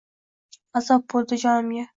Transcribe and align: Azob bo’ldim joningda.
Azob 0.81 1.07
bo’ldim 1.15 1.43
joningda. 1.47 1.89